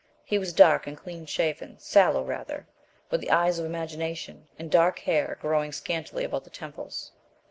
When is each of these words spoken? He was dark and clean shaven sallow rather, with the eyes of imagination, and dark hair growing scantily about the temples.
He 0.25 0.39
was 0.39 0.51
dark 0.51 0.87
and 0.87 0.97
clean 0.97 1.27
shaven 1.27 1.77
sallow 1.77 2.23
rather, 2.23 2.65
with 3.11 3.21
the 3.21 3.29
eyes 3.29 3.59
of 3.59 3.67
imagination, 3.67 4.47
and 4.57 4.71
dark 4.71 4.97
hair 4.97 5.37
growing 5.41 5.71
scantily 5.71 6.23
about 6.23 6.43
the 6.43 6.49
temples. 6.49 7.11